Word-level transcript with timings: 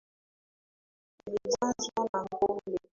Ilijazwa 1.27 2.01
na 2.13 2.25
pombe 2.31 2.79